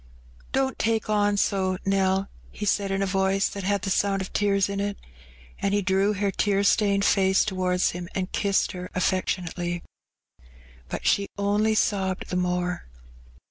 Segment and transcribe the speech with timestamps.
[0.51, 4.33] "Don't take on so, Nell," he said, in a voice that had the BOiud of
[4.33, 4.97] tears in it.
[5.61, 9.83] And he drew her tear stained face towards him and kissed her affectionately.
[10.89, 12.85] Bat she only sobbed the more.